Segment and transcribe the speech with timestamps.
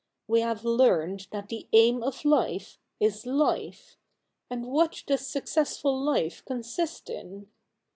[0.27, 3.97] We have learned that the aim of Hfe is life;
[4.49, 7.51] and what does successful life consist in